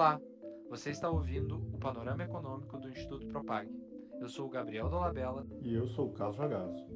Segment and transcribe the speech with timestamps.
[0.00, 0.18] Olá,
[0.70, 3.70] você está ouvindo o Panorama Econômico do Instituto Propag.
[4.18, 5.46] Eu sou o Gabriel Dolabella.
[5.60, 6.86] E eu sou o Carlos Ragazzo.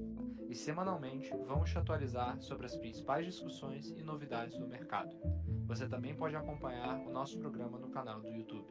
[0.49, 5.15] E semanalmente vamos te atualizar sobre as principais discussões e novidades do mercado.
[5.67, 8.69] Você também pode acompanhar o nosso programa no canal do YouTube.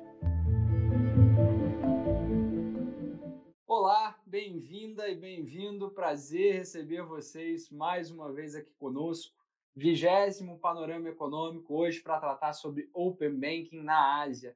[3.67, 5.91] Olá, bem-vinda e bem-vindo.
[5.91, 9.42] Prazer receber vocês mais uma vez aqui conosco.
[9.75, 14.55] Vigésimo Panorama Econômico, hoje para tratar sobre Open Banking na Ásia.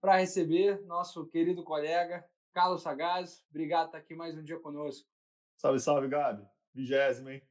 [0.00, 3.44] Para receber nosso querido colega Carlos Sagaz.
[3.50, 5.08] Obrigado por estar aqui mais um dia conosco.
[5.56, 6.46] Salve, salve, Gabi.
[6.72, 7.42] Vigésimo, hein?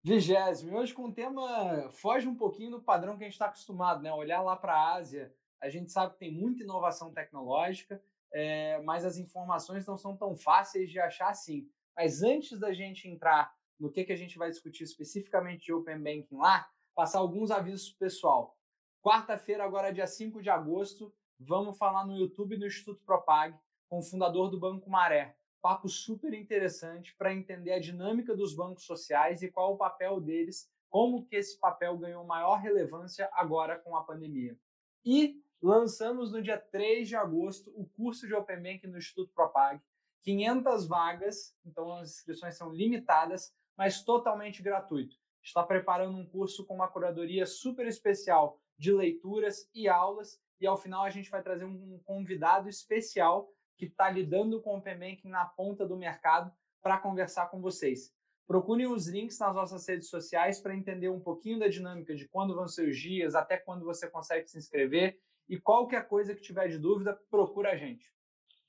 [0.00, 0.78] Vigésimo.
[0.78, 4.12] Hoje com um tema foge um pouquinho do padrão que a gente está acostumado, né?
[4.12, 8.00] Olhar lá para a Ásia, a gente sabe que tem muita inovação tecnológica,
[8.32, 11.68] é, mas as informações não são tão fáceis de achar assim.
[11.96, 15.98] Mas antes da gente entrar no que, que a gente vai discutir especificamente de Open
[15.98, 18.56] Banking lá, passar alguns avisos pessoal.
[19.02, 23.56] Quarta-feira, agora dia 5 de agosto, vamos falar no YouTube do Instituto Propag
[23.88, 25.36] com o fundador do Banco Maré.
[25.62, 30.70] Papo super interessante para entender a dinâmica dos bancos sociais e qual o papel deles,
[30.88, 34.58] como que esse papel ganhou maior relevância agora com a pandemia.
[35.04, 39.80] E lançamos no dia 3 de agosto o curso de Open Banking no Instituto Propag.
[40.22, 45.16] 500 vagas, então as inscrições são limitadas, mas totalmente gratuito.
[45.40, 50.76] Está preparando um curso com uma curadoria super especial de leituras e aulas, e ao
[50.76, 55.28] final a gente vai trazer um convidado especial que está lidando com o Open Banking
[55.28, 58.12] na ponta do mercado para conversar com vocês.
[58.48, 62.56] Procurem os links nas nossas redes sociais para entender um pouquinho da dinâmica de quando
[62.56, 66.66] vão ser os dias, até quando você consegue se inscrever e qualquer coisa que tiver
[66.66, 68.12] de dúvida, procura a gente.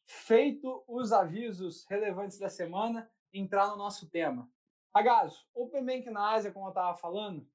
[0.05, 4.49] Feito os avisos relevantes da semana, entrar no nosso tema.
[4.93, 7.47] Agaso, Open Bank na Ásia, como eu estava falando,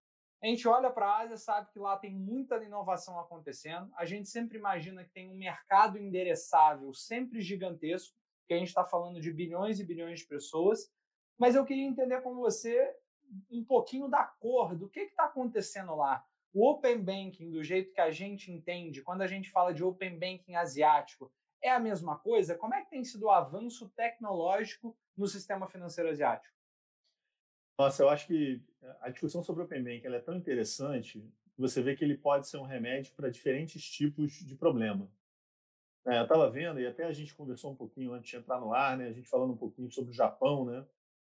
[0.42, 3.90] a gente olha para a Ásia, sabe que lá tem muita inovação acontecendo.
[3.96, 8.14] A gente sempre imagina que tem um mercado endereçável sempre gigantesco,
[8.46, 10.92] que a gente está falando de bilhões e bilhões de pessoas.
[11.38, 12.94] Mas eu queria entender com você
[13.50, 16.24] um pouquinho da cor, do que está acontecendo lá.
[16.52, 20.18] O Open Banking, do jeito que a gente entende, quando a gente fala de Open
[20.18, 21.32] Banking asiático,
[21.62, 22.54] é a mesma coisa?
[22.54, 26.53] Como é que tem sido o avanço tecnológico no sistema financeiro asiático?
[27.78, 28.62] Nossa, eu acho que
[29.00, 31.24] a discussão sobre o Open Bank é tão interessante
[31.56, 35.08] você vê que ele pode ser um remédio para diferentes tipos de problema.
[36.06, 38.74] É, eu estava vendo, e até a gente conversou um pouquinho antes de entrar no
[38.74, 40.66] ar, né, a gente falando um pouquinho sobre o Japão.
[40.66, 40.84] Né?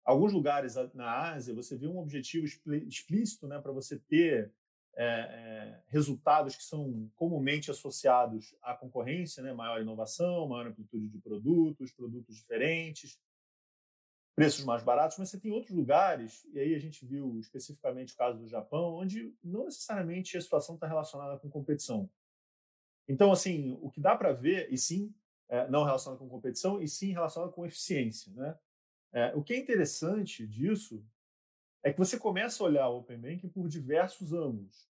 [0.05, 4.53] Alguns lugares na Ásia, você vê um objetivo explícito né, para você ter
[4.97, 11.19] é, é, resultados que são comumente associados à concorrência, né, maior inovação, maior amplitude de
[11.19, 13.19] produtos, produtos diferentes,
[14.35, 18.17] preços mais baratos, mas você tem outros lugares, e aí a gente viu especificamente o
[18.17, 22.11] caso do Japão, onde não necessariamente a situação está relacionada com competição.
[23.09, 25.15] Então, assim, o que dá para ver, e sim,
[25.49, 28.33] é, não relacionado com competição, e sim relacionado com eficiência.
[28.33, 28.59] Né?
[29.13, 31.05] É, o que é interessante disso
[31.83, 34.89] é que você começa a olhar o Open Banking por diversos ângulos.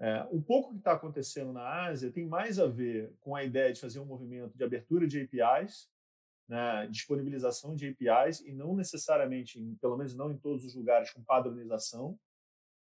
[0.00, 3.72] É, um pouco que está acontecendo na Ásia tem mais a ver com a ideia
[3.72, 5.88] de fazer um movimento de abertura de APIs,
[6.48, 11.10] né, disponibilização de APIs e não necessariamente, em, pelo menos não em todos os lugares,
[11.10, 12.18] com padronização,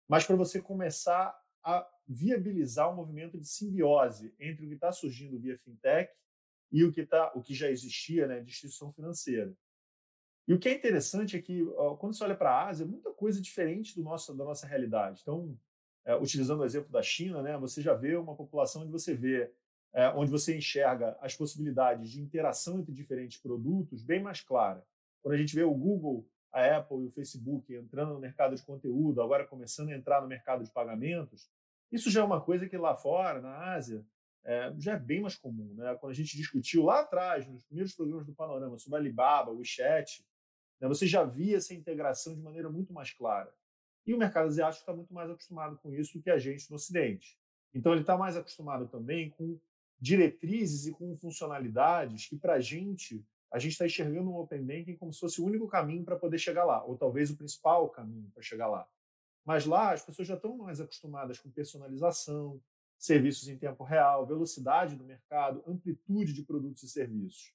[0.07, 5.39] mas para você começar a viabilizar um movimento de simbiose entre o que está surgindo
[5.39, 6.11] via fintech
[6.71, 9.53] e o que, tá, o que já existia né, de instituição financeira.
[10.47, 11.63] E o que é interessante é que,
[11.99, 15.21] quando você olha para a Ásia, muita coisa diferente do nosso, da nossa realidade.
[15.21, 15.55] Então,
[16.05, 19.53] é, utilizando o exemplo da China, né, você já vê uma população onde você vê
[19.93, 24.85] é, onde você enxerga as possibilidades de interação entre diferentes produtos bem mais clara.
[25.21, 28.63] Quando a gente vê o Google, a Apple e o Facebook entrando no mercado de
[28.63, 31.49] conteúdo, agora começando a entrar no mercado de pagamentos,
[31.91, 34.05] isso já é uma coisa que lá fora, na Ásia,
[34.43, 35.73] é, já é bem mais comum.
[35.75, 35.95] Né?
[35.95, 40.25] Quando a gente discutiu lá atrás, nos primeiros programas do Panorama, sobre Alibaba, o WeChat,
[40.79, 43.53] né, você já via essa integração de maneira muito mais clara.
[44.05, 46.77] E o mercado asiático está muito mais acostumado com isso do que a gente no
[46.77, 47.37] Ocidente.
[47.73, 49.59] Então, ele está mais acostumado também com
[49.99, 54.95] diretrizes e com funcionalidades que, para a gente, a gente está enxergando o Open Banking
[54.95, 58.29] como se fosse o único caminho para poder chegar lá, ou talvez o principal caminho
[58.33, 58.87] para chegar lá.
[59.45, 62.61] Mas lá as pessoas já estão mais acostumadas com personalização,
[62.97, 67.53] serviços em tempo real, velocidade do mercado, amplitude de produtos e serviços.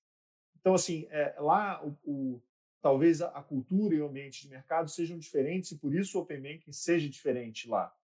[0.58, 2.42] Então, assim, é, lá o, o,
[2.80, 6.22] talvez a, a, cultura e o ambiente de mercado sejam diferentes e por isso o
[6.22, 7.94] Open Banking seja diferente lá.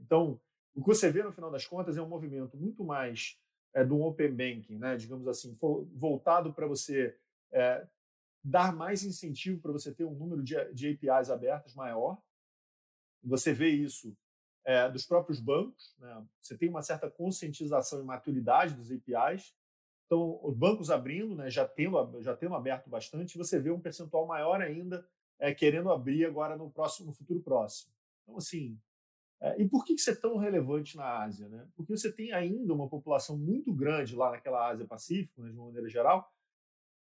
[0.00, 0.40] Então,
[0.74, 3.40] o que você vê no final das contas é um movimento muito mais
[3.74, 5.56] é, do Open Banking, né, digamos assim,
[5.94, 7.16] voltado para você
[7.50, 7.86] é,
[8.42, 12.20] dar mais incentivo para você ter um número de, de APIs abertos maior.
[13.22, 14.16] Você vê isso
[14.64, 15.94] é, dos próprios bancos.
[15.98, 16.26] Né?
[16.40, 19.54] Você tem uma certa conscientização e maturidade dos APIs.
[20.06, 24.26] Então, os bancos abrindo, né, já, tendo, já tendo aberto bastante, você vê um percentual
[24.26, 25.06] maior ainda
[25.38, 27.92] é, querendo abrir agora no próximo, no futuro próximo.
[28.22, 28.78] Então, assim,
[29.58, 31.48] e por que isso é tão relevante na Ásia?
[31.48, 31.66] Né?
[31.74, 35.66] Porque você tem ainda uma população muito grande lá naquela Ásia Pacífico, né, de uma
[35.66, 36.32] maneira geral,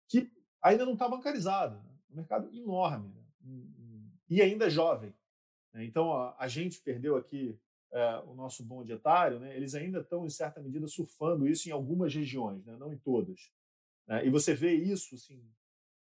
[0.07, 0.31] que
[0.62, 1.75] ainda não está bancarizada.
[1.75, 1.91] Né?
[2.12, 3.21] Um mercado enorme né?
[4.30, 5.13] e ainda jovem.
[5.74, 5.83] Né?
[5.83, 7.59] Então, a, a, gente perdeu aqui
[7.91, 9.56] é, o nosso bonde etário, né?
[9.56, 12.77] eles ainda estão, em certa medida, surfando isso em algumas regiões, né?
[12.77, 13.51] não em todas.
[14.07, 14.25] Né?
[14.25, 15.44] E você vê isso, assim,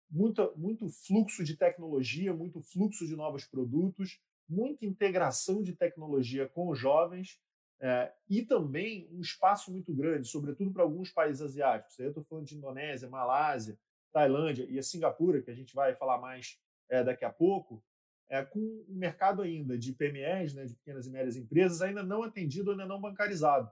[0.10, 4.20] muito, muito fluxo de tecnologia, muito fluxo de novos produtos,
[4.50, 7.40] muita integração de tecnologia com os jovens
[7.80, 11.98] é, e também um espaço muito grande, sobretudo para alguns países asiáticos.
[12.00, 13.78] Eu estou falando de Indonésia, Malásia,
[14.12, 16.60] Tailândia e a Singapura, que a gente vai falar mais
[16.90, 17.82] é, daqui a pouco,
[18.28, 22.24] é, com um mercado ainda de PMEs, né, de pequenas e médias empresas, ainda não
[22.24, 23.72] atendido, ainda não bancarizado.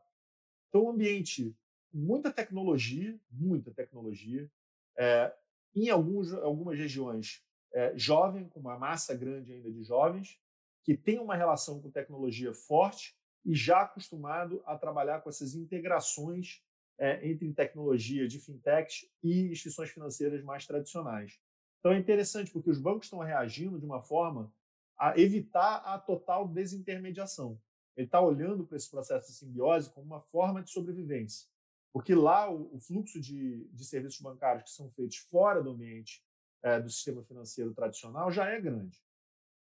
[0.70, 1.56] Então, um ambiente
[1.92, 4.50] com muita tecnologia, muita tecnologia,
[4.98, 5.34] é,
[5.76, 7.44] em alguns, algumas regiões
[7.74, 10.40] é, jovem, com uma massa grande ainda de jovens,
[10.88, 13.14] que tem uma relação com tecnologia forte
[13.44, 16.64] e já acostumado a trabalhar com essas integrações
[16.98, 21.42] é, entre tecnologia de fintechs e instituições financeiras mais tradicionais.
[21.82, 24.50] Então é interessante porque os bancos estão reagindo de uma forma
[24.98, 27.62] a evitar a total desintermediação.
[27.98, 31.50] Ele está olhando para esse processo de simbiose como uma forma de sobrevivência.
[31.92, 36.24] Porque lá o, o fluxo de, de, serviços bancários que são feitos fora do ambiente
[36.64, 39.06] é, do sistema financeiro tradicional já é grande.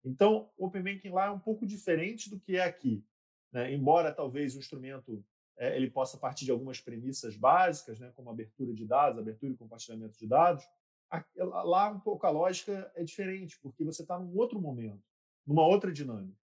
[0.06, 3.04] Então, o Open Banking lá é um pouco diferente do que é aqui.
[3.52, 3.74] Né?
[3.74, 5.24] Embora talvez o instrumento
[5.58, 9.56] é, ele possa partir de algumas premissas básicas, né, como abertura de dados, abertura e
[9.56, 10.64] compartilhamento de dados,
[11.36, 15.02] lá um pouco a lógica é diferente, porque você está num outro momento,
[15.46, 16.38] numa outra dinâmica.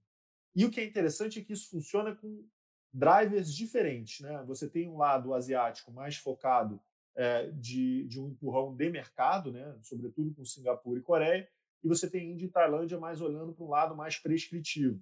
[0.55, 2.45] E o que é interessante é que isso funciona com
[2.91, 4.19] drivers diferentes.
[4.19, 4.43] Né?
[4.45, 6.81] Você tem um lado asiático mais focado
[7.15, 9.77] é, de, de um empurrão de mercado, né?
[9.81, 11.49] sobretudo com Singapura e Coreia,
[11.83, 15.01] e você tem Índia e Tailândia mais olhando para um lado mais prescritivo.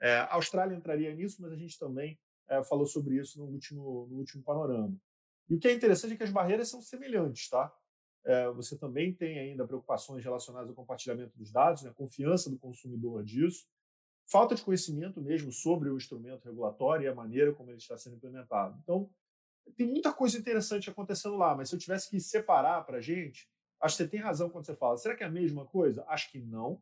[0.00, 4.06] É, a Austrália entraria nisso, mas a gente também é, falou sobre isso no último,
[4.08, 4.96] no último panorama.
[5.48, 7.74] E o que é interessante é que as barreiras são semelhantes, tá?
[8.24, 13.24] É, você também tem ainda preocupações relacionadas ao compartilhamento dos dados, né, confiança do consumidor
[13.24, 13.66] disso,
[14.30, 18.16] falta de conhecimento mesmo sobre o instrumento regulatório e a maneira como ele está sendo
[18.16, 18.78] implementado.
[18.82, 19.10] Então,
[19.76, 23.48] tem muita coisa interessante acontecendo lá, mas se eu tivesse que separar para a gente,
[23.80, 26.04] acho que você tem razão quando você fala, será que é a mesma coisa?
[26.08, 26.80] Acho que não.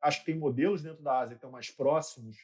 [0.00, 2.36] Acho que tem modelos dentro da Ásia que estão mais próximos,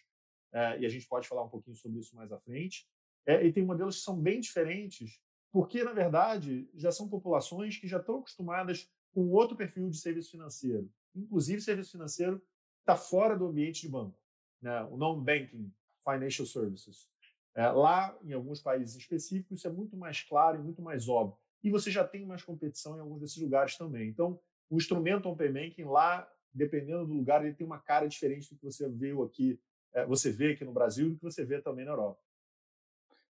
[0.53, 2.89] é, e a gente pode falar um pouquinho sobre isso mais à frente.
[3.27, 5.21] É, e tem modelos que são bem diferentes,
[5.53, 10.31] porque, na verdade, já são populações que já estão acostumadas com outro perfil de serviço
[10.31, 10.91] financeiro.
[11.15, 12.43] Inclusive, serviço financeiro
[12.81, 14.19] está fora do ambiente de banco,
[14.63, 14.83] né?
[14.85, 15.73] o non-banking
[16.03, 17.09] financial services.
[17.55, 21.39] É, lá, em alguns países específicos, isso é muito mais claro e muito mais óbvio.
[21.63, 24.09] E você já tem mais competição em alguns desses lugares também.
[24.09, 24.39] Então,
[24.71, 28.65] o instrumento Open Banking lá, dependendo do lugar, ele tem uma cara diferente do que
[28.65, 29.61] você viu aqui,
[29.93, 32.21] é, você vê aqui no Brasil e do que você vê também na Europa.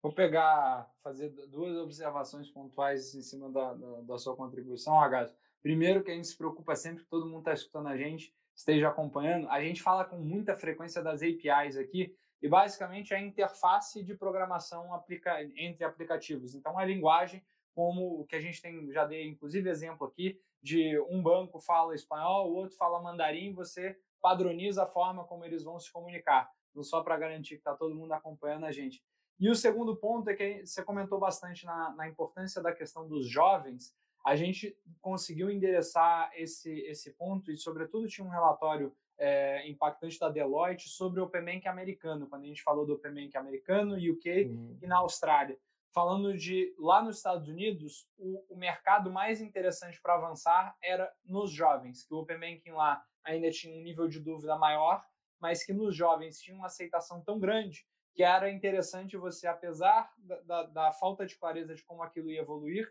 [0.02, 5.34] Vou pegar, fazer duas observações pontuais em cima da, da, da sua contribuição, Agato.
[5.62, 8.88] Primeiro, que a gente se preocupa sempre que todo mundo está escutando a gente, esteja
[8.88, 9.48] acompanhando.
[9.48, 14.16] A gente fala com muita frequência das APIs aqui, e basicamente é a interface de
[14.16, 16.56] programação aplica entre aplicativos.
[16.56, 17.40] Então, a linguagem,
[17.75, 21.95] como o que a gente tem, já dei inclusive exemplo aqui, de um banco fala
[21.95, 26.50] espanhol, o outro fala mandarim, você padroniza a forma como eles vão se comunicar.
[26.75, 29.02] Não só para garantir que está todo mundo acompanhando a gente.
[29.38, 33.26] E o segundo ponto é que você comentou bastante na, na importância da questão dos
[33.29, 33.93] jovens.
[34.25, 40.29] A gente conseguiu endereçar esse, esse ponto e, sobretudo, tinha um relatório é, impactante da
[40.29, 44.47] Deloitte sobre o Open Bank americano, quando a gente falou do Open Bank americano, UK
[44.47, 44.79] uhum.
[44.81, 45.59] e na Austrália.
[45.92, 51.52] Falando de lá nos Estados Unidos, o, o mercado mais interessante para avançar era nos
[51.52, 55.04] jovens, que o Open Banking lá ainda tinha um nível de dúvida maior,
[55.38, 60.40] mas que nos jovens tinha uma aceitação tão grande que era interessante você, apesar da,
[60.42, 62.90] da, da, falta de clareza de como aquilo ia evoluir,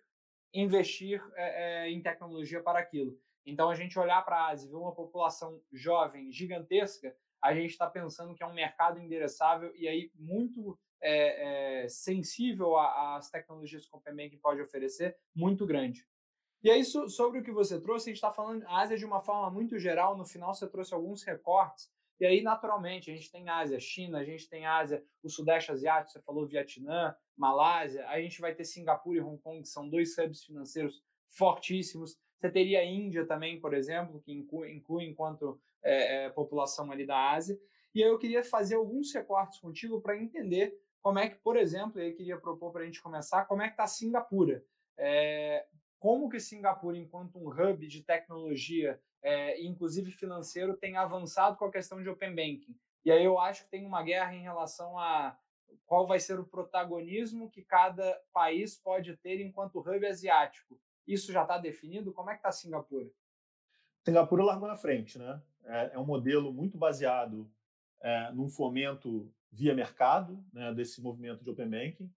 [0.54, 3.18] investir é, é, em tecnologia para aquilo.
[3.46, 7.72] Então, a gente olhar para a Ásia e ver uma população jovem gigantesca, a gente
[7.72, 13.96] está pensando que é um mercado endereçável e aí muito é, sensível às tecnologias que
[13.96, 16.08] o Open Banking pode oferecer, muito grande.
[16.64, 19.50] E aí, sobre o que você trouxe, a gente está falando Ásia de uma forma
[19.50, 20.16] muito geral.
[20.16, 21.90] No final, você trouxe alguns recortes
[22.22, 26.12] e aí, naturalmente, a gente tem Ásia, China, a gente tem Ásia, o Sudeste Asiático,
[26.12, 30.16] você falou Vietnã, Malásia, a gente vai ter Singapura e Hong Kong, que são dois
[30.20, 32.20] hubs financeiros fortíssimos.
[32.38, 37.08] Você teria a Índia também, por exemplo, que inclui, inclui enquanto é, é, população ali
[37.08, 37.60] da Ásia.
[37.92, 42.00] E aí eu queria fazer alguns recortes contigo para entender como é que, por exemplo,
[42.00, 44.64] eu queria propor para a gente começar, como é que está Singapura.
[44.98, 45.66] É,
[46.00, 51.72] como que Singapura, enquanto um hub de tecnologia, é, inclusive financeiro, tem avançado com a
[51.72, 52.76] questão de Open Banking.
[53.04, 55.38] E aí eu acho que tem uma guerra em relação a
[55.86, 60.80] qual vai ser o protagonismo que cada país pode ter enquanto hub asiático.
[61.08, 62.14] Isso já está definido?
[62.14, 63.10] Como é que está Singapura?
[64.06, 65.42] Singapura largou na frente, né?
[65.64, 67.50] É, é um modelo muito baseado
[68.02, 72.12] é, num fomento via mercado né, desse movimento de Open Banking.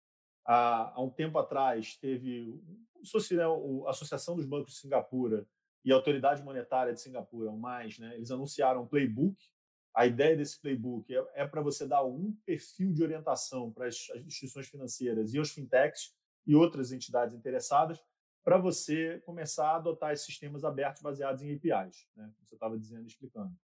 [0.45, 2.61] Há, há um tempo atrás teve
[3.31, 5.47] né, a Associação dos Bancos de Singapura
[5.83, 9.35] e a Autoridade Monetária de Singapura, mais, né, eles anunciaram um playbook.
[9.95, 14.09] A ideia desse playbook é, é para você dar um perfil de orientação para as
[14.25, 18.01] instituições financeiras e os fintechs e outras entidades interessadas
[18.43, 22.29] para você começar a adotar esses sistemas abertos baseados em APIs, né?
[22.35, 23.55] como você estava dizendo, explicando.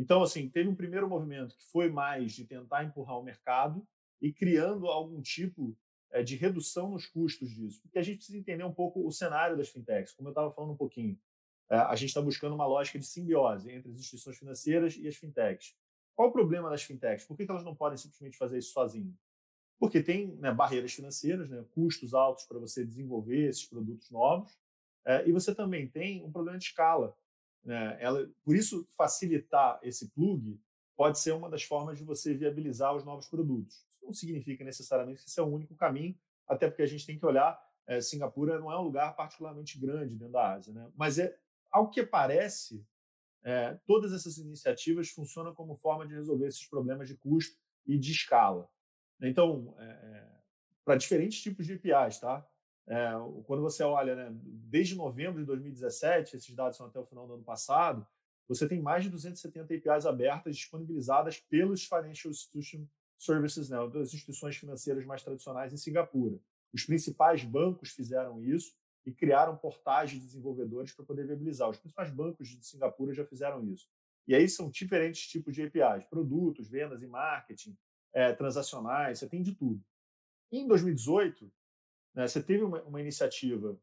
[0.00, 3.86] Então, assim, teve um primeiro movimento que foi mais de tentar empurrar o mercado
[4.20, 5.76] e criando algum tipo
[6.10, 9.56] é, de redução nos custos disso, porque a gente precisa entender um pouco o cenário
[9.56, 11.18] das fintechs, como eu estava falando um pouquinho.
[11.70, 15.16] É, a gente está buscando uma lógica de simbiose entre as instituições financeiras e as
[15.16, 15.76] fintechs.
[16.14, 17.24] Qual o problema das fintechs?
[17.26, 19.16] Por que elas não podem simplesmente fazer isso sozinhas?
[19.80, 24.54] porque tem né, barreiras financeiras, né, custos altos para você desenvolver esses produtos novos,
[25.06, 27.16] é, e você também tem um problema de escala.
[27.64, 30.58] Né, ela, por isso, facilitar esse plug
[30.96, 33.86] pode ser uma das formas de você viabilizar os novos produtos.
[33.90, 37.18] Isso não significa necessariamente que esse é o único caminho, até porque a gente tem
[37.18, 41.18] que olhar, é, Singapura não é um lugar particularmente grande dentro da Ásia, né, mas
[41.18, 41.36] é,
[41.70, 42.84] ao que parece,
[43.42, 48.12] é, todas essas iniciativas funcionam como forma de resolver esses problemas de custo e de
[48.12, 48.68] escala.
[49.20, 50.40] Então, é, é
[50.84, 52.46] para diferentes tipos de APIs, tá?
[52.88, 53.12] É,
[53.46, 57.34] quando você olha, né, desde novembro de 2017, esses dados são até o final do
[57.34, 58.06] ano passado,
[58.48, 62.84] você tem mais de 270 APIs abertas disponibilizadas pelos Financial Institution
[63.16, 66.38] Services, né, das instituições financeiras mais tradicionais em Singapura.
[66.72, 68.74] Os principais bancos fizeram isso
[69.06, 71.68] e criaram portais de desenvolvedores para poder viabilizar.
[71.68, 73.88] Os principais bancos de Singapura já fizeram isso.
[74.26, 77.76] E aí são diferentes tipos de APIs, produtos, vendas e marketing,
[78.12, 79.82] é, transacionais, você tem de tudo.
[80.52, 81.50] Em 2018,
[82.14, 83.78] né, você teve uma, uma iniciativa,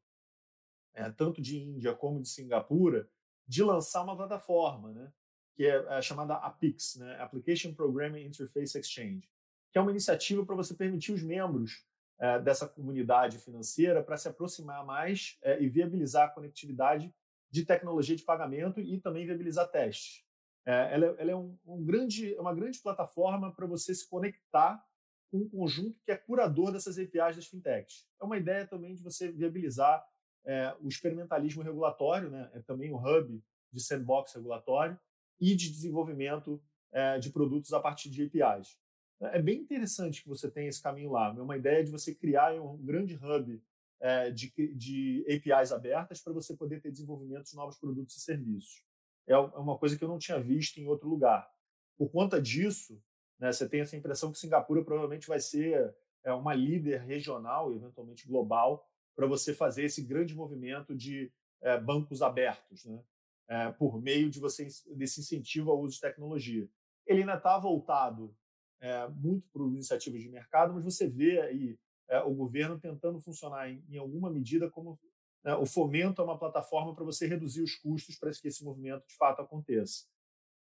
[0.93, 3.09] é, tanto de Índia como de Singapura,
[3.47, 5.11] de lançar uma plataforma, né,
[5.55, 9.29] que é, é chamada APIX, né, Application Programming Interface Exchange,
[9.71, 11.85] que é uma iniciativa para você permitir os membros
[12.19, 17.13] é, dessa comunidade financeira para se aproximar mais é, e viabilizar a conectividade
[17.49, 20.25] de tecnologia de pagamento e também viabilizar testes.
[20.65, 24.83] É, ela, é, ela é um, um grande, uma grande plataforma para você se conectar
[25.29, 28.05] com um conjunto que é curador dessas APIs das fintechs.
[28.21, 30.03] É uma ideia também de você viabilizar
[30.45, 32.49] é, o experimentalismo regulatório, né?
[32.53, 34.97] é também o hub de sandbox regulatório
[35.39, 38.77] e de desenvolvimento é, de produtos a partir de APIs.
[39.19, 41.33] É bem interessante que você tenha esse caminho lá.
[41.35, 43.61] É uma ideia de você criar um grande hub
[43.99, 48.83] é, de, de APIs abertas para você poder ter desenvolvimento de novos produtos e serviços.
[49.27, 51.49] É, é uma coisa que eu não tinha visto em outro lugar.
[51.97, 53.01] Por conta disso,
[53.39, 58.27] né, você tem essa impressão que Singapura provavelmente vai ser é, uma líder regional, eventualmente
[58.27, 63.03] global, para você fazer esse grande movimento de é, bancos abertos, né,
[63.47, 66.67] é, por meio de você desse incentivo ao uso de tecnologia.
[67.05, 68.35] Ele ainda está voltado
[68.79, 71.79] é, muito para iniciativas de mercado, mas você vê aí
[72.09, 74.99] é, o governo tentando funcionar em, em alguma medida como
[75.43, 79.07] né, o fomento é uma plataforma para você reduzir os custos para que esse movimento
[79.07, 80.05] de fato aconteça.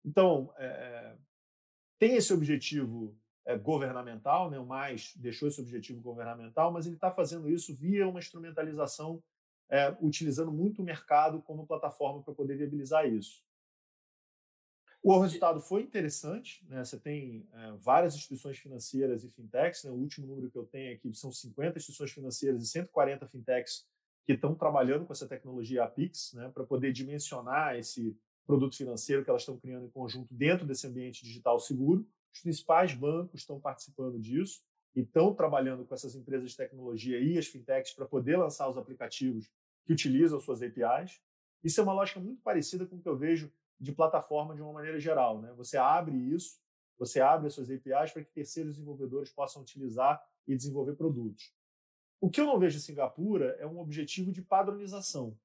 [0.03, 1.17] Então, é,
[1.99, 7.11] tem esse objetivo é, governamental, né, o mais deixou esse objetivo governamental, mas ele está
[7.11, 9.23] fazendo isso via uma instrumentalização,
[9.69, 13.43] é, utilizando muito o mercado como plataforma para poder viabilizar isso.
[15.01, 16.83] O resultado foi interessante, né?
[16.83, 19.91] você tem é, várias instituições financeiras e fintechs, né?
[19.91, 23.85] o último número que eu tenho aqui são 50 instituições financeiras e 140 fintechs
[24.25, 29.29] que estão trabalhando com essa tecnologia APIX, né, para poder dimensionar esse produto financeiro que
[29.29, 32.07] elas estão criando em conjunto dentro desse ambiente digital seguro.
[32.33, 34.63] Os principais bancos estão participando disso
[34.95, 38.77] e estão trabalhando com essas empresas de tecnologia e as fintechs para poder lançar os
[38.77, 39.51] aplicativos
[39.85, 41.21] que utilizam suas APIs.
[41.63, 44.71] Isso é uma lógica muito parecida com o que eu vejo de plataforma de uma
[44.71, 45.41] maneira geral.
[45.41, 45.51] Né?
[45.53, 46.59] Você abre isso,
[46.97, 51.53] você abre as suas APIs para que terceiros desenvolvedores possam utilizar e desenvolver produtos.
[52.21, 55.37] O que eu não vejo em Singapura é um objetivo de padronização,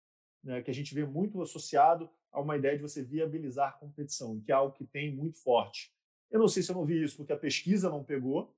[0.42, 4.52] né, que a gente vê muito associado a uma ideia de você viabilizar competição, que
[4.52, 5.92] é algo que tem muito forte.
[6.30, 8.54] Eu não sei se eu não vi isso porque a pesquisa não pegou,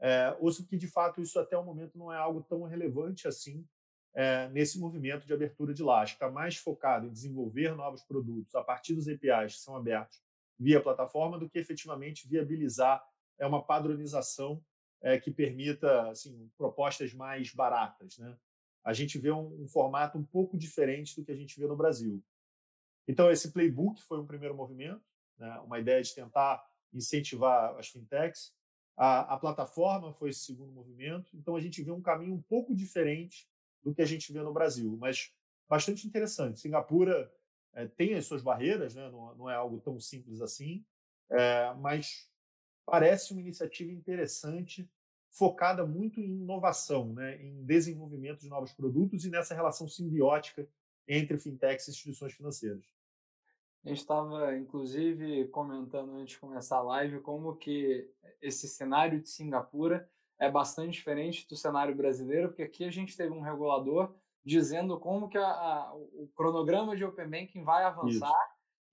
[0.00, 3.28] é, ou se que de fato isso até o momento não é algo tão relevante
[3.28, 3.66] assim
[4.14, 6.14] é, nesse movimento de abertura de laje.
[6.14, 10.20] Está mais focado em desenvolver novos produtos a partir dos APIs que são abertos
[10.60, 13.02] via plataforma do que efetivamente viabilizar
[13.38, 14.62] é uma padronização
[15.02, 18.18] é, que permita assim, propostas mais baratas.
[18.18, 18.36] Né?
[18.84, 21.74] A gente vê um, um, formato um pouco diferente do que a gente vê no
[21.74, 22.22] Brasil.
[23.10, 25.02] Então, esse playbook foi um primeiro movimento,
[25.36, 25.58] né?
[25.64, 26.64] uma ideia de tentar
[26.94, 28.54] incentivar as fintechs.
[28.96, 31.28] A, a, plataforma foi esse segundo movimento.
[31.34, 33.48] Então, a gente vê um caminho um pouco diferente
[33.82, 35.32] do que a gente vê no Brasil, mas
[35.68, 36.60] bastante interessante.
[36.60, 37.28] Singapura
[37.72, 39.10] é, tem as suas barreiras, né?
[39.10, 40.84] não, não, é algo tão simples assim,
[41.32, 42.30] é, mas
[42.86, 44.88] parece uma iniciativa interessante,
[45.32, 47.42] focada muito em inovação, né?
[47.42, 50.68] em desenvolvimento de novos produtos e nessa relação simbiótica
[51.08, 52.99] entre fintechs e instituições financeiras.
[53.84, 58.08] A gente estava, inclusive, comentando antes de começar a live como que
[58.40, 60.08] esse cenário de Singapura
[60.38, 65.28] é bastante diferente do cenário brasileiro, porque aqui a gente teve um regulador dizendo como
[65.28, 68.28] que a, a, o cronograma de Open Banking vai avançar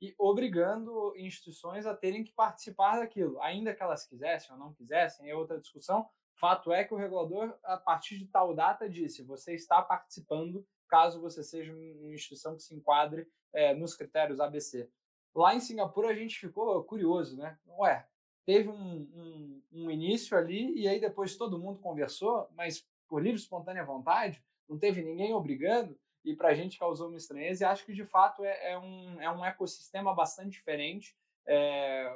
[0.01, 0.11] Isso.
[0.11, 5.29] e obrigando instituições a terem que participar daquilo, ainda que elas quisessem ou não quisessem,
[5.29, 6.07] é outra discussão.
[6.35, 11.21] Fato é que o regulador, a partir de tal data, disse: você está participando caso
[11.21, 14.89] você seja uma instituição que se enquadre é, nos critérios ABC.
[15.35, 17.57] Lá em Singapura a gente ficou curioso, né?
[17.79, 18.07] Ué,
[18.45, 18.73] teve um,
[19.13, 24.43] um, um início ali e aí depois todo mundo conversou, mas por livre espontânea vontade,
[24.67, 28.03] não teve ninguém obrigando, e para a gente causou uma estranheza, e acho que de
[28.03, 31.15] fato é, é, um, é um ecossistema bastante diferente,
[31.47, 32.13] é,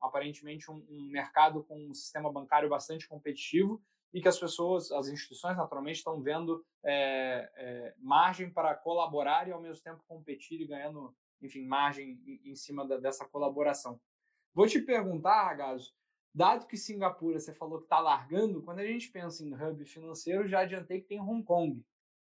[0.00, 3.82] aparentemente um, um, mercado com um sistema bancário bastante competitivo
[4.14, 9.52] e que as pessoas, as instituições naturalmente estão vendo é, é, margem para colaborar e
[9.52, 14.00] ao mesmo tempo competir e ganhando, enfim, margem em, em cima da, dessa colaboração.
[14.54, 15.92] Vou te perguntar, Ragazo,
[16.34, 20.48] Dado que Singapura, você falou que está largando, quando a gente pensa em hub financeiro,
[20.48, 21.80] já adiantei que tem Hong Kong.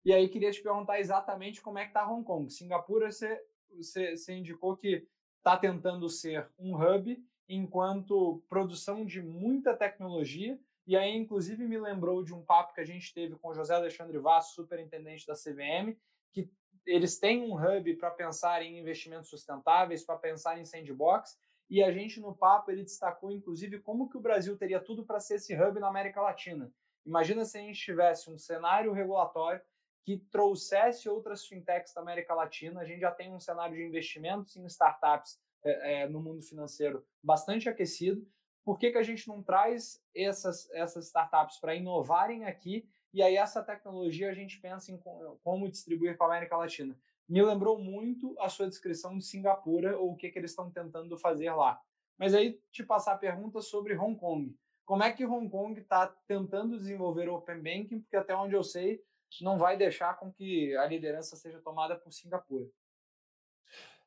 [0.05, 2.49] E aí queria te perguntar exatamente como é que está Hong Kong.
[2.49, 3.37] Singapura, você,
[3.75, 5.05] você, você indicou que
[5.39, 10.57] está tentando ser um hub enquanto produção de muita tecnologia.
[10.87, 13.75] E aí, inclusive, me lembrou de um papo que a gente teve com o José
[13.75, 15.97] Alexandre Vaz, superintendente da CVM,
[16.31, 16.49] que
[16.85, 21.37] eles têm um hub para pensar em investimentos sustentáveis, para pensar em sandbox,
[21.69, 25.19] e a gente no papo ele destacou inclusive como que o Brasil teria tudo para
[25.19, 26.71] ser esse hub na América Latina.
[27.05, 29.61] Imagina se a gente tivesse um cenário regulatório
[30.05, 32.79] que trouxesse outras fintechs da América Latina.
[32.79, 37.05] A gente já tem um cenário de investimentos em startups é, é, no mundo financeiro
[37.21, 38.25] bastante aquecido.
[38.67, 43.37] Por que, que a gente não traz essas, essas startups para inovarem aqui e aí
[43.37, 44.99] essa tecnologia a gente pensa em
[45.41, 46.93] como distribuir para a América Latina?
[47.29, 51.17] me lembrou muito a sua descrição de Singapura ou o que, que eles estão tentando
[51.17, 51.81] fazer lá.
[52.17, 54.53] Mas aí te passar a pergunta sobre Hong Kong.
[54.85, 58.01] Como é que Hong Kong está tentando desenvolver o Open Banking?
[58.01, 59.01] Porque até onde eu sei,
[59.39, 62.67] não vai deixar com que a liderança seja tomada por Singapura.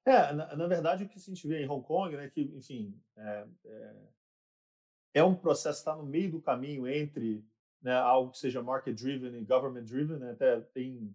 [0.04, 2.98] É, na, na verdade, o que a gente vê em Hong Kong, né, que, enfim,
[3.16, 3.96] é, é,
[5.12, 7.44] é um processo que está no meio do caminho entre
[7.82, 10.18] né, algo que seja market-driven e government-driven.
[10.18, 11.14] Né, até tem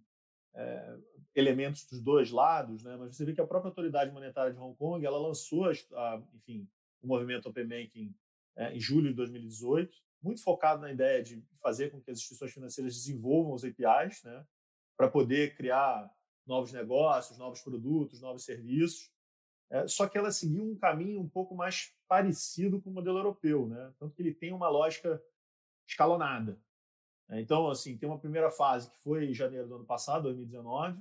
[0.54, 0.98] é,
[1.36, 2.96] elementos dos dois lados, né?
[2.98, 6.68] mas você vê que a própria autoridade monetária de Hong Kong ela lançou, a, enfim,
[7.02, 8.16] o movimento Open Banking
[8.56, 12.52] é, em julho de 2018, muito focado na ideia de fazer com que as instituições
[12.52, 14.46] financeiras desenvolvam os APIs, né?
[14.98, 16.10] para poder criar
[16.48, 19.12] novos negócios, novos produtos, novos serviços.
[19.70, 23.68] É, só que ela seguiu um caminho um pouco mais parecido com o modelo europeu,
[23.68, 23.94] né?
[24.00, 25.22] tanto que ele tem uma lógica
[25.88, 26.60] escalonada.
[27.30, 31.00] É, então, assim, tem uma primeira fase que foi em janeiro do ano passado, 2019,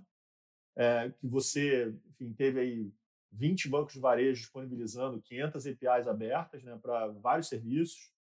[0.77, 2.93] é, que você enfim, teve aí
[3.31, 8.13] 20 bancos de varejo disponibilizando 500 APIs abertas né, para vários serviços,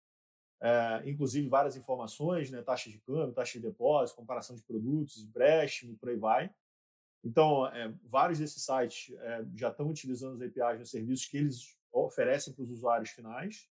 [1.06, 6.10] inclusive várias informações, né, taxa de câmbio, taxa de depósito, comparação de produtos, empréstimo, por
[6.10, 6.50] aí vai.
[7.24, 11.78] Então, é, vários desses sites é, já estão utilizando os APIs nos serviços que eles
[11.92, 13.70] oferecem para os usuários finais.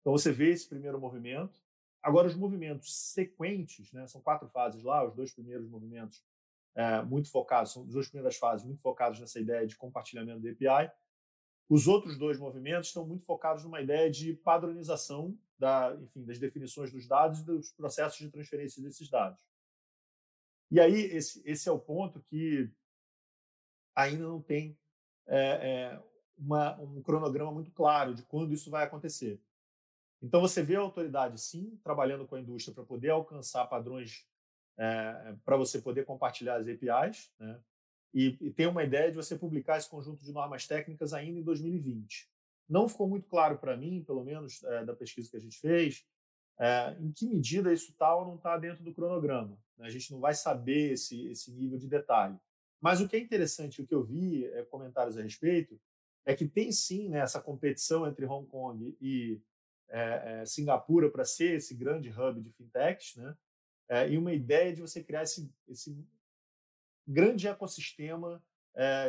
[0.00, 1.60] Então, você vê esse primeiro movimento.
[2.00, 6.24] Agora, os movimentos sequentes, né, são quatro fases lá, os dois primeiros movimentos
[6.74, 10.50] é, muito focados, são as duas primeiras fases muito focados nessa ideia de compartilhamento de
[10.50, 10.90] API.
[11.68, 16.90] Os outros dois movimentos estão muito focados numa ideia de padronização da, enfim, das definições
[16.90, 19.40] dos dados e dos processos de transferência desses dados.
[20.70, 22.70] E aí, esse, esse é o ponto que
[23.94, 24.76] ainda não tem
[25.26, 26.02] é, é,
[26.36, 29.40] uma, um cronograma muito claro de quando isso vai acontecer.
[30.22, 34.24] Então, você vê a autoridade, sim, trabalhando com a indústria para poder alcançar padrões
[34.78, 37.60] é, para você poder compartilhar as APIs, né?
[38.14, 41.42] E, e, tem uma ideia de você publicar esse conjunto de normas técnicas ainda em
[41.42, 42.28] 2020.
[42.68, 46.04] Não ficou muito claro para mim, pelo menos é, da pesquisa que a gente fez,
[46.58, 49.58] é, em que medida isso tal tá não está dentro do cronograma.
[49.78, 49.86] Né?
[49.86, 52.38] A gente não vai saber esse, esse nível de detalhe.
[52.82, 55.80] Mas o que é interessante, o que eu vi é, comentários a respeito,
[56.26, 59.40] é que tem sim né, essa competição entre Hong Kong e
[59.88, 63.36] é, Singapura para ser esse grande hub de fintechs, né?
[64.08, 65.94] E uma ideia de você criar esse, esse
[67.06, 68.42] grande ecossistema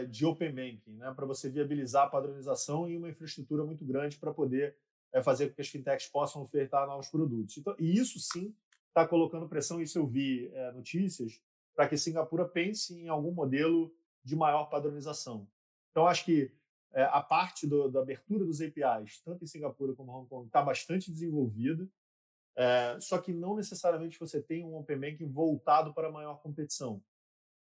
[0.09, 1.13] de open banking, né?
[1.15, 4.75] para você viabilizar a padronização e uma infraestrutura muito grande para poder
[5.23, 7.57] fazer com que as fintechs possam ofertar novos produtos.
[7.57, 8.53] Então, e isso sim
[8.89, 11.41] está colocando pressão, isso eu vi é, notícias,
[11.75, 15.47] para que Singapura pense em algum modelo de maior padronização.
[15.91, 16.51] Então, acho que
[16.93, 20.47] é, a parte do, da abertura dos APIs, tanto em Singapura como em Hong Kong,
[20.47, 21.87] está bastante desenvolvida,
[22.55, 27.03] é, só que não necessariamente você tem um Open Banking voltado para maior competição.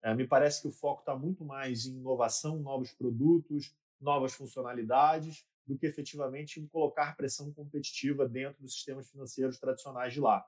[0.03, 5.47] É, me parece que o foco está muito mais em inovação, novos produtos, novas funcionalidades,
[5.65, 10.47] do que efetivamente em colocar pressão competitiva dentro dos sistemas financeiros tradicionais de lá.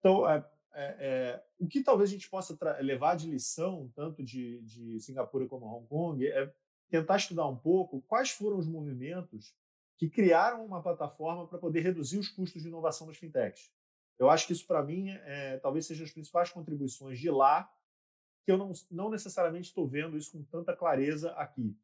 [0.00, 0.24] Então,
[0.78, 5.46] é, é, o que talvez a gente possa levar de lição, tanto de, de Singapura
[5.46, 6.52] como Hong Kong, é
[6.90, 9.54] tentar estudar um pouco quais foram os movimentos
[9.96, 13.72] que criaram uma plataforma para poder reduzir os custos de inovação das fintechs.
[14.18, 17.70] Eu acho que isso, para mim, é, talvez seja as principais contribuições de lá,
[18.44, 21.74] que eu não, não necessariamente estou vendo isso com tanta clareza aqui.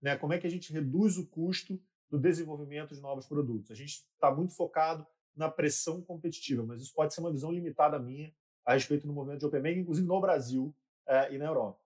[0.00, 0.16] Né?
[0.16, 1.78] Como é que a gente reduz o custo
[2.10, 3.70] do desenvolvimento de novos produtos?
[3.70, 5.06] A gente está muito focado
[5.38, 8.32] na pressão competitiva, mas isso pode ser uma visão limitada minha
[8.64, 10.74] a respeito do movimento de Open Banking, inclusive no Brasil
[11.06, 11.80] é, e na Europa.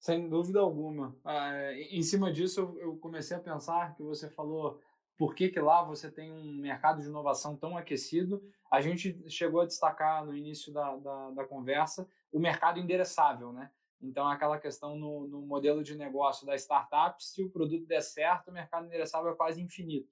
[0.00, 1.14] Sem dúvida alguma.
[1.24, 4.80] Ah, em cima disso, eu comecei a pensar que você falou
[5.16, 8.42] por que, que lá você tem um mercado de inovação tão aquecido.
[8.68, 13.70] A gente chegou a destacar no início da, da, da conversa o mercado endereçável, né?
[14.00, 18.48] Então, aquela questão no, no, modelo de negócio da startup, se o produto der certo,
[18.48, 20.10] o mercado endereçável é quase infinito.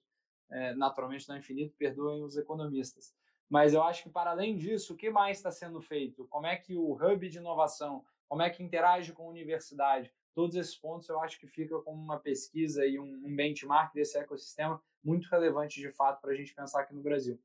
[0.51, 3.15] É, naturalmente não é infinito, perdoem os economistas.
[3.49, 6.25] Mas eu acho que, para além disso, o que mais está sendo feito?
[6.27, 10.11] Como é que o hub de inovação, como é que interage com a universidade?
[10.33, 14.81] Todos esses pontos eu acho que fica como uma pesquisa e um, benchmark desse ecossistema
[15.03, 17.37] muito relevante de fato para a gente pensar aqui no Brasil.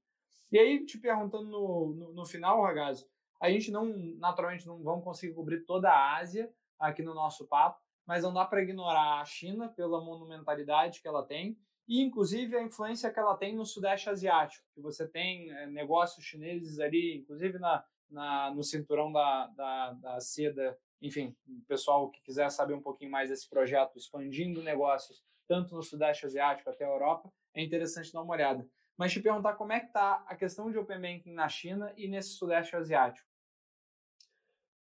[0.52, 3.08] E aí, te perguntando no, no, no final, Ragazzo,
[3.40, 3.86] a gente não,
[4.18, 8.44] naturalmente, não vamos conseguir cobrir toda a Ásia aqui no nosso papo, mas não dá
[8.44, 13.36] para ignorar a China pela monumentalidade que ela tem e, inclusive, a influência que ela
[13.36, 18.62] tem no Sudeste Asiático, que você tem é, negócios chineses ali, inclusive na, na, no
[18.62, 20.76] cinturão da, da, da seda.
[21.00, 25.82] Enfim, o pessoal que quiser saber um pouquinho mais desse projeto, expandindo negócios tanto no
[25.82, 28.68] Sudeste Asiático até a Europa, é interessante dar uma olhada.
[28.96, 32.08] Mas te perguntar como é que está a questão de Open Banking na China e
[32.08, 33.28] nesse Sudeste Asiático.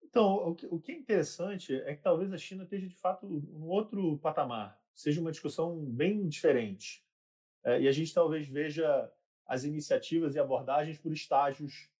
[0.02, 4.16] Então, o que é interessante é que talvez a China esteja, de fato, um outro
[4.18, 7.04] patamar, seja uma discussão bem diferente.
[7.62, 9.12] É, e a gente talvez veja
[9.46, 11.90] as iniciativas e abordagens por estágios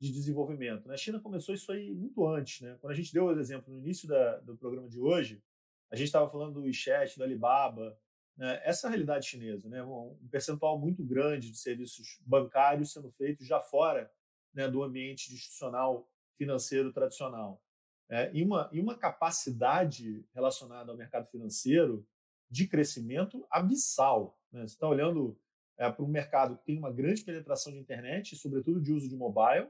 [0.00, 0.86] de desenvolvimento.
[0.86, 0.94] Né?
[0.94, 2.60] A China começou isso aí muito antes.
[2.60, 2.78] Né?
[2.80, 5.42] Quando a gente deu o exemplo no início da, do programa de hoje,
[5.90, 7.98] a gente estava falando do WeChat, do Alibaba,
[8.36, 8.60] né?
[8.64, 9.82] essa realidade chinesa, né?
[9.82, 14.10] um percentual muito grande de serviços bancários sendo feitos já fora
[14.52, 17.60] né, do ambiente institucional financeiro tradicional.
[18.08, 22.06] É, e, uma, e uma capacidade relacionada ao mercado financeiro
[22.50, 24.38] de crescimento abissal.
[24.52, 24.60] Né?
[24.62, 25.38] Você está olhando
[25.76, 29.16] é, para um mercado que tem uma grande penetração de internet, sobretudo de uso de
[29.16, 29.68] mobile,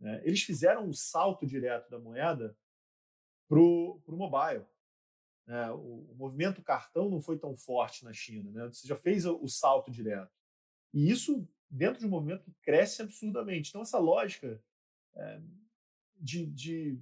[0.00, 0.20] né?
[0.24, 2.56] Eles fizeram um salto direto da moeda
[3.48, 4.64] para o mobile.
[5.46, 5.70] Né?
[5.72, 8.50] O, o, movimento cartão não foi tão forte na China.
[8.50, 8.66] Né?
[8.66, 10.32] Você já fez o, o salto direto.
[10.92, 13.70] E isso dentro de um movimento que cresce absurdamente.
[13.70, 14.62] Então, essa lógica
[15.16, 15.40] é,
[16.16, 17.00] de, de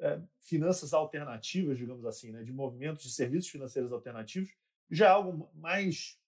[0.00, 2.42] é, finanças alternativas, digamos assim, né?
[2.42, 4.50] de movimentos de serviços financeiros alternativos,
[4.90, 6.18] já é algo mais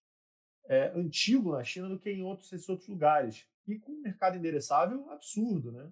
[0.67, 3.47] é, antigo na China do que em outros, esses outros lugares.
[3.67, 5.91] E com um mercado endereçável absurdo, né?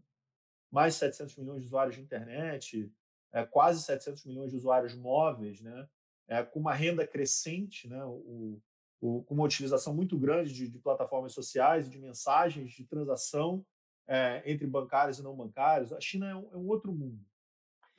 [0.70, 2.92] mais 700 milhões de usuários de internet,
[3.32, 5.88] é, quase 700 milhões de usuários móveis, né?
[6.28, 8.04] É, com uma renda crescente, né?
[8.04, 8.60] O,
[9.00, 13.64] o, com uma utilização muito grande de, de, plataformas sociais de mensagens de transação
[14.06, 15.92] é, entre bancários e não bancários.
[15.92, 17.24] A China é um, é um, outro mundo.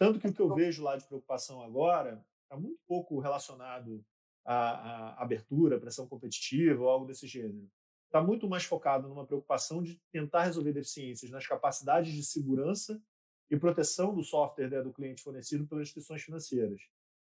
[0.02, 4.04] Tanto que o que eu vejo lá de preocupação agora está muito pouco relacionado
[4.44, 7.70] à, à abertura, pressão competitiva ou algo desse gênero
[8.08, 13.00] está muito mais focado numa preocupação de tentar resolver deficiências nas capacidades de segurança
[13.48, 16.82] e proteção do software né, do cliente fornecido pelas instituições financeiras.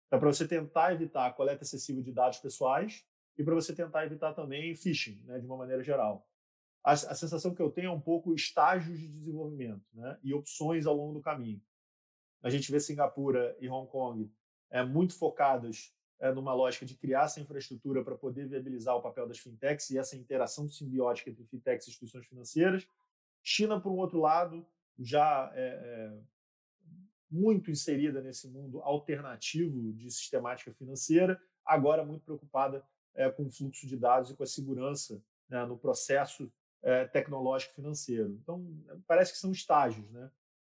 [0.08, 3.06] Então, para você tentar evitar a coleta excessiva de dados pessoais
[3.38, 6.26] e para você tentar evitar também phishing, né, de uma maneira geral.
[6.86, 10.86] A, a, sensação que eu tenho é um pouco estágios de desenvolvimento né, e opções
[10.86, 11.62] ao longo do caminho.
[12.42, 14.32] A gente vê Singapura e Hong Kong
[14.70, 19.28] é, muito focadas é, numa lógica de criar essa infraestrutura para poder viabilizar o papel
[19.28, 22.88] das fintechs e essa interação simbiótica entre fintechs e instituições financeiras.
[23.44, 24.66] China, por um outro lado,
[24.98, 26.18] já é, é
[27.30, 31.40] muito inserida nesse mundo alternativo de sistemática financeira.
[31.66, 35.78] agora muito preocupada é, com o fluxo de dados e com a segurança né, no
[35.78, 36.52] processo
[37.14, 38.32] tecnológico financeiro.
[38.42, 38.66] Então,
[39.06, 40.32] parece que são estágios, né?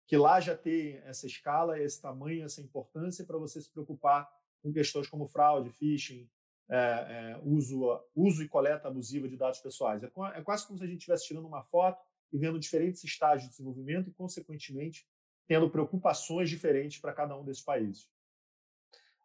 [0.07, 4.27] Que lá já tem essa escala, esse tamanho, essa importância para você se preocupar
[4.63, 6.29] com questões como fraude, phishing,
[6.69, 10.01] é, é, uso, uso e coleta abusiva de dados pessoais.
[10.03, 13.43] É, é quase como se a gente estivesse tirando uma foto e vendo diferentes estágios
[13.43, 15.05] de desenvolvimento e, consequentemente,
[15.45, 18.09] tendo preocupações diferentes para cada um desses países.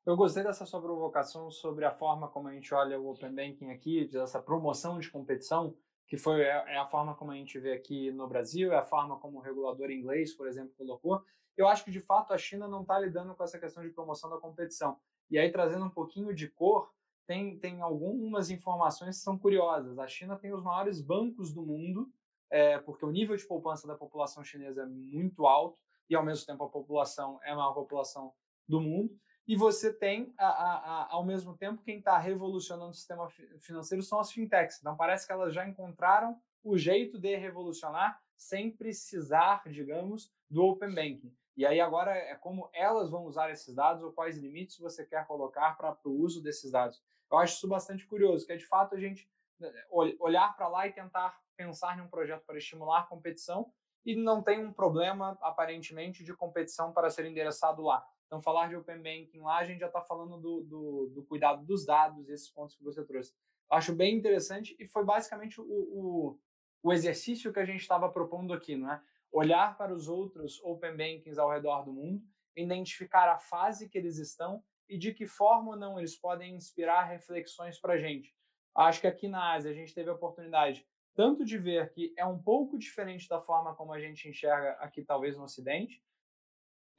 [0.05, 3.71] Eu gostei dessa sua provocação sobre a forma como a gente olha o Open Banking
[3.71, 5.77] aqui, dessa promoção de competição,
[6.13, 8.83] que foi é, é a forma como a gente vê aqui no Brasil, é a
[8.83, 11.25] forma como o regulador inglês, por exemplo, colocou.
[11.57, 14.29] Eu acho que de fato a China não está lidando com essa questão de promoção
[14.29, 14.99] da competição.
[15.31, 16.93] E aí trazendo um pouquinho de cor,
[17.27, 19.99] tem, tem algumas informações que são curiosas.
[19.99, 22.13] A China tem os maiores bancos do mundo,
[22.51, 25.79] é, porque o nível de poupança da população chinesa é muito alto
[26.11, 28.35] e ao mesmo tempo a população é a maior população
[28.69, 32.95] do mundo e você tem, a, a, a, ao mesmo tempo, quem está revolucionando o
[32.95, 33.29] sistema
[33.59, 34.79] financeiro são as fintechs.
[34.81, 40.95] Então, parece que elas já encontraram o jeito de revolucionar sem precisar, digamos, do Open
[40.95, 41.35] Banking.
[41.57, 45.27] E aí agora é como elas vão usar esses dados ou quais limites você quer
[45.27, 47.03] colocar para o uso desses dados.
[47.31, 49.29] Eu acho isso bastante curioso, que é de fato a gente
[49.59, 53.71] né, olhar para lá e tentar pensar em um projeto para estimular competição
[54.05, 58.05] e não tem um problema, aparentemente, de competição para ser endereçado lá.
[58.33, 61.67] Então, falar de Open Banking lá, a gente já está falando do, do, do, cuidado
[61.67, 63.35] dos dados, esses pontos que você trouxe.
[63.71, 66.41] Acho bem interessante e foi basicamente o, o,
[66.83, 69.03] o exercício que a gente estava propondo aqui, não é?
[69.31, 72.23] Olhar para os outros Open Bankings ao redor do mundo,
[72.57, 77.03] identificar a fase que eles estão e de que forma ou não eles podem inspirar
[77.03, 78.35] reflexões para a gente.
[78.75, 82.25] Acho que aqui na Ásia a gente teve a oportunidade tanto de ver que é
[82.25, 86.03] um pouco diferente da forma como a gente enxerga aqui, talvez no Ocidente,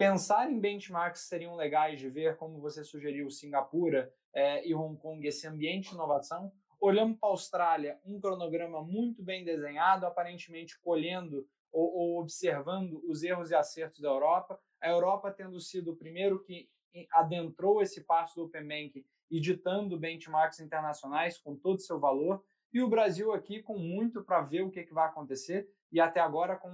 [0.04, 5.26] Pensar em benchmarks seriam legais de ver, como você sugeriu, Singapura é, e Hong Kong,
[5.26, 6.52] esse ambiente de inovação.
[6.78, 13.24] Olhando para a Austrália, um cronograma muito bem desenhado, aparentemente colhendo ou, ou observando os
[13.24, 14.60] erros e acertos da Europa.
[14.82, 16.68] A Europa tendo sido o primeiro que
[17.14, 22.44] adentrou esse passo do Open Bank e ditando benchmarks internacionais com todo o seu valor.
[22.74, 26.20] E o Brasil aqui com muito para ver o que, que vai acontecer e até
[26.20, 26.70] agora com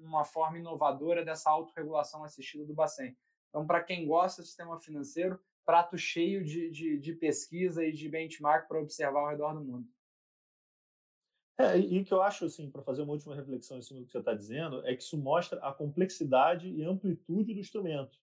[0.00, 3.14] uma forma inovadora dessa autorregulação assistida do Bacen.
[3.50, 8.08] Então, para quem gosta do sistema financeiro, prato cheio de, de, de pesquisa e de
[8.08, 9.86] benchmark para observar ao redor do mundo.
[11.58, 14.06] É, e o que eu acho, assim, para fazer uma última reflexão em cima do
[14.06, 18.18] que você está dizendo, é que isso mostra a complexidade e amplitude do instrumento.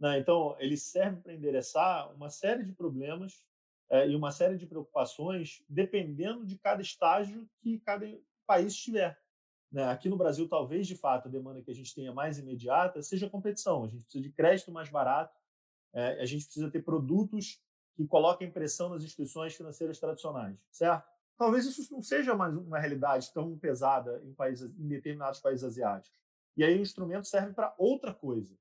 [0.00, 0.18] Né?
[0.18, 3.42] Então, ele serve para endereçar uma série de problemas
[3.88, 8.06] é, e uma série de preocupações, dependendo de cada estágio que cada
[8.46, 9.16] país estiver.
[9.70, 9.84] Né?
[9.84, 13.30] Aqui no Brasil, talvez de fato a demanda que a gente tenha mais imediata seja
[13.30, 13.84] competição.
[13.84, 15.36] A gente precisa de crédito mais barato,
[15.92, 17.60] é, a gente precisa ter produtos
[17.94, 21.08] que coloquem pressão nas instituições financeiras tradicionais, certo?
[21.36, 26.18] Talvez isso não seja mais uma realidade tão pesada em, países, em determinados países asiáticos.
[26.56, 28.54] E aí o instrumento serve para outra coisa.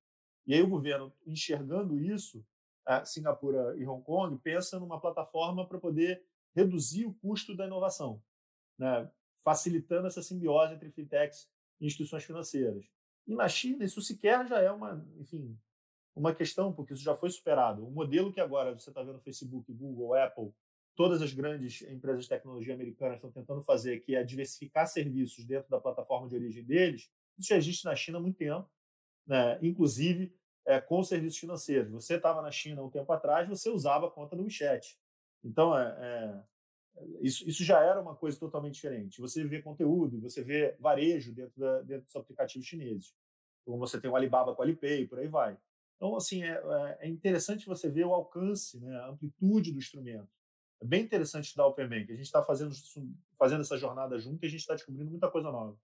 [0.48, 2.46] E aí o governo, enxergando isso,
[2.88, 6.24] é, Singapura e Hong Kong, pensa numa plataforma para poder
[6.56, 8.22] reduzir o custo da inovação.
[8.78, 9.10] Né?
[9.44, 11.50] Facilitando essa simbiose entre fintechs
[11.80, 12.86] e instituições financeiras.
[13.28, 15.58] E na China, isso sequer já é uma, enfim,
[16.16, 17.88] uma questão, porque isso já foi superado.
[17.88, 20.52] O modelo que agora você está vendo Facebook, Google, Apple,
[20.96, 25.70] todas as grandes empresas de tecnologia americanas estão tentando fazer, que é diversificar serviços dentro
[25.70, 28.70] da plataforma de origem deles, isso já existe na China há muito tempo,
[29.26, 29.58] né?
[29.62, 31.92] inclusive é, com serviços financeiros.
[31.92, 34.98] Você estava na China um tempo atrás, você usava a conta no WeChat.
[35.44, 36.44] Então, é, é,
[37.22, 39.22] isso, isso já era uma coisa totalmente diferente.
[39.22, 43.14] Você vê conteúdo, você vê varejo dentro, da, dentro dos aplicativos chineses.
[43.66, 45.58] Como você tem o Alibaba com o Alipay, por aí vai.
[45.96, 50.30] Então, assim, é, é, é interessante você ver o alcance, né, a amplitude do instrumento.
[50.82, 52.12] É bem interessante estudar o Open Bank.
[52.12, 52.74] A gente está fazendo,
[53.38, 55.78] fazendo essa jornada junto e a gente está descobrindo muita coisa nova.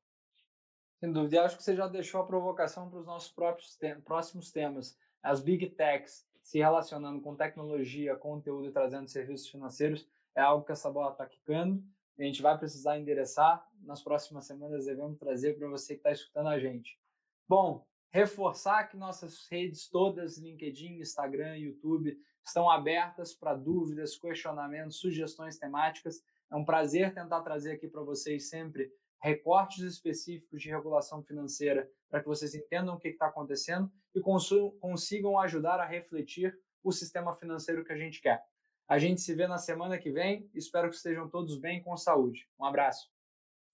[0.99, 1.43] Sem dúvida.
[1.43, 4.97] acho que você já deixou a provocação para os nossos próprios te próximos temas.
[5.21, 10.71] As Big Techs se relacionando com tecnologia, conteúdo e trazendo serviços financeiros é algo que
[10.71, 11.83] essa bola está quicando.
[12.19, 13.65] A gente vai precisar endereçar.
[13.81, 16.99] Nas próximas semanas devemos trazer para você que está escutando a gente.
[17.47, 25.57] Bom, reforçar que nossas redes todas, LinkedIn, Instagram, YouTube, estão abertas para dúvidas, questionamentos, sugestões
[25.57, 26.23] temáticas.
[26.51, 32.21] É um prazer tentar trazer aqui para vocês sempre recortes específicos de regulação financeira para
[32.21, 37.83] que vocês entendam o que está acontecendo e consigam ajudar a refletir o sistema financeiro
[37.83, 38.45] que a gente quer.
[38.87, 40.49] A gente se vê na semana que vem.
[40.53, 42.47] Espero que estejam todos bem com saúde.
[42.59, 43.09] Um abraço.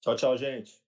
[0.02, 0.80] Tchau, tchau, gente.